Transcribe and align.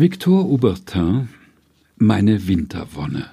Victor 0.00 0.46
Aubertin 0.46 1.28
Meine 1.98 2.48
Winterwonne 2.48 3.28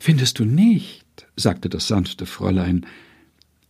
Findest 0.00 0.38
du 0.38 0.46
nicht, 0.46 1.26
sagte 1.36 1.68
das 1.68 1.86
sanfte 1.86 2.24
Fräulein, 2.24 2.86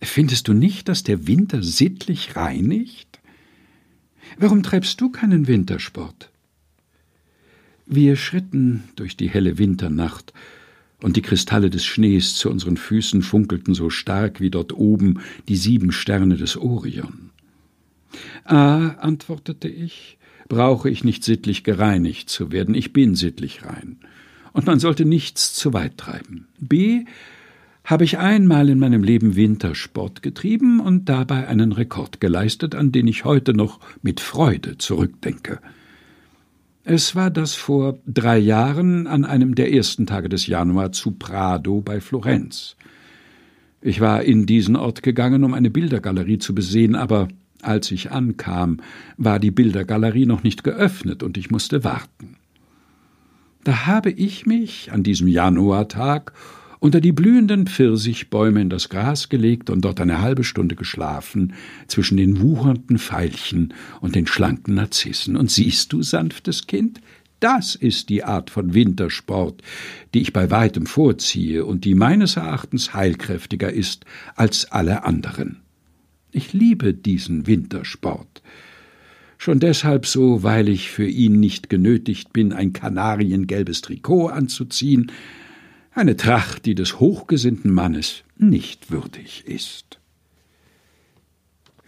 findest 0.01 0.47
du 0.47 0.53
nicht, 0.53 0.89
dass 0.89 1.03
der 1.03 1.27
Winter 1.27 1.65
sittlich 1.65 2.37
reinigt? 2.37 3.19
Warum 4.39 4.63
treibst 4.63 5.01
du 5.01 5.11
keinen 5.11 5.49
Wintersport? 5.49 6.31
Wir 7.87 8.15
schritten 8.15 8.85
durch 8.95 9.17
die 9.17 9.29
helle 9.29 9.59
Winternacht, 9.59 10.33
und 11.03 11.17
die 11.17 11.23
Kristalle 11.23 11.71
des 11.71 11.85
Schnees 11.85 12.37
zu 12.37 12.51
unseren 12.51 12.77
Füßen 12.77 13.23
funkelten 13.23 13.75
so 13.75 13.91
stark 13.91 14.41
wie 14.41 14.51
dort 14.51 14.75
oben 14.75 15.19
die 15.49 15.57
sieben 15.57 15.91
Sterne 15.91 16.37
des 16.37 16.57
Orion. 16.57 17.31
Ah, 18.45 18.91
antwortete 19.01 19.67
ich, 19.67 20.19
brauche 20.49 20.91
ich 20.91 21.05
nicht 21.05 21.25
sittlich 21.25 21.65
gereinigt 21.65 22.31
zu 22.31 22.53
werden, 22.53 22.75
ich 22.75 22.93
bin 22.93 23.15
sittlich 23.15 23.65
rein. 23.65 23.99
Und 24.53 24.67
man 24.67 24.79
sollte 24.79 25.05
nichts 25.05 25.55
zu 25.55 25.73
weit 25.73 25.99
treiben. 25.99 26.49
B. 26.59 27.05
Habe 27.85 28.05
ich 28.05 28.19
einmal 28.19 28.69
in 28.69 28.81
meinem 28.81 29.05
Leben 29.05 29.37
Wintersport 29.37 30.23
getrieben 30.23 30.81
und 30.81 31.09
dabei 31.09 31.47
einen 31.47 31.71
Rekord 31.71 32.21
geleistet, 32.21 32.75
an 32.75 32.91
den 32.91 33.07
ich 33.07 33.25
heute 33.25 33.55
noch 33.55 33.79
mit 34.03 34.19
Freude 34.19 34.77
zurückdenke. 34.77 35.61
Es 36.83 37.15
war 37.15 37.31
das 37.31 37.55
vor 37.55 37.99
drei 38.07 38.39
Jahren 38.39 39.07
an 39.07 39.25
einem 39.25 39.55
der 39.55 39.73
ersten 39.73 40.07
Tage 40.07 40.29
des 40.29 40.47
Januar 40.47 40.93
zu 40.93 41.13
Prado 41.13 41.81
bei 41.81 42.01
Florenz. 42.01 42.77
Ich 43.81 44.01
war 44.01 44.23
in 44.23 44.47
diesen 44.47 44.75
Ort 44.75 45.03
gegangen, 45.03 45.45
um 45.45 45.55
eine 45.55 45.71
Bildergalerie 45.71 46.39
zu 46.39 46.55
besehen, 46.55 46.95
aber 46.95 47.29
als 47.63 47.91
ich 47.91 48.11
ankam, 48.11 48.79
war 49.17 49.39
die 49.39 49.51
Bildergalerie 49.51 50.27
noch 50.27 50.43
nicht 50.43 50.65
geöffnet 50.65 51.23
und 51.23 51.37
ich 51.37 51.51
musste 51.51 51.85
warten. 51.85 52.37
Da 53.65 53.87
habe 53.87 54.11
ich 54.11 54.47
mich 54.47 54.93
an 54.93 55.03
diesem 55.03 55.27
Januartag 55.27 56.33
unter 56.79 57.01
die 57.01 57.13
blühenden 57.13 57.67
Pfirsichbäume 57.67 58.61
in 58.61 58.71
das 58.71 58.89
Gras 58.89 59.29
gelegt 59.29 59.71
und 59.71 59.81
dort 59.81 60.01
eine 60.01 60.21
halbe 60.21 60.45
Stunde 60.45 60.77
geschlafen 60.77 61.55
zwischen 61.89 62.17
den 62.17 62.41
wuchernden 62.41 62.99
Veilchen 62.99 63.75
und 64.01 64.15
den 64.15 64.27
schlanken 64.27 64.75
Narzissen. 64.75 65.37
Und 65.37 65.51
siehst 65.51 65.93
du, 65.93 66.03
sanftes 66.03 66.67
Kind, 66.67 67.01
das 67.41 67.75
ist 67.75 68.09
die 68.09 68.25
Art 68.25 68.51
von 68.51 68.73
Wintersport, 68.73 69.63
die 70.15 70.21
ich 70.21 70.33
bei 70.33 70.51
weitem 70.51 70.87
vorziehe 70.87 71.65
und 71.65 71.85
die 71.85 71.95
meines 71.95 72.37
Erachtens 72.37 72.95
heilkräftiger 72.95 73.73
ist 73.73 74.05
als 74.37 74.71
alle 74.71 75.05
anderen. 75.05 75.66
Ich 76.37 76.53
liebe 76.53 76.93
diesen 76.93 77.47
Wintersport. 77.47 78.43
Schon 79.39 79.59
deshalb 79.59 80.05
so, 80.05 80.43
weil 80.43 80.69
ich 80.69 80.91
für 80.91 81.09
ihn 81.09 81.41
nicht 81.41 81.71
genötigt 81.71 82.35
bin, 82.35 82.53
ein 82.53 82.75
kanariengelbes 82.75 83.81
Trikot 83.81 84.29
anzuziehen, 84.29 85.11
eine 85.93 86.15
Tracht, 86.15 86.67
die 86.67 86.75
des 86.75 87.01
hochgesinnten 87.01 87.73
Mannes 87.73 88.23
nicht 88.37 88.91
würdig 88.91 89.45
ist. 89.47 89.99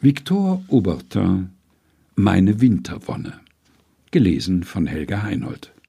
Victor 0.01 0.65
Aubertin 0.69 1.51
Meine 2.15 2.63
Winterwonne 2.63 3.35
gelesen 4.13 4.65
von 4.65 4.87
Helga 4.87 5.25
Heinold 5.25 5.75